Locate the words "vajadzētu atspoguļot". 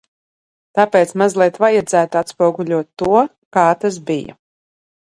1.65-2.91